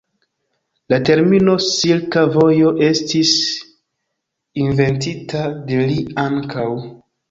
La 0.93 0.97
termino 1.09 1.57
"Silka 1.65 2.25
Vojo" 2.37 2.73
estis 2.89 3.37
inventita 4.67 5.49
de 5.73 5.83
li 5.95 6.05
ankaŭ. 6.29 6.71